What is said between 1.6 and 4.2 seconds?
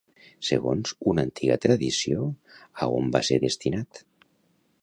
tradició, a on va ser destinat?